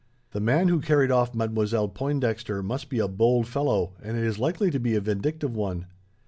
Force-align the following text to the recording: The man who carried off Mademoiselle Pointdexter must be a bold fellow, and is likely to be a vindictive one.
The 0.31 0.39
man 0.39 0.67
who 0.67 0.81
carried 0.81 1.11
off 1.11 1.35
Mademoiselle 1.35 1.87
Pointdexter 1.87 2.63
must 2.65 2.89
be 2.89 2.97
a 2.97 3.07
bold 3.07 3.45
fellow, 3.45 3.93
and 4.01 4.17
is 4.17 4.39
likely 4.39 4.71
to 4.71 4.79
be 4.79 4.95
a 4.95 4.99
vindictive 4.99 5.55
one. 5.55 5.85